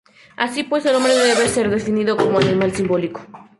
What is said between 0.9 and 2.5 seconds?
hombre debe ser definido como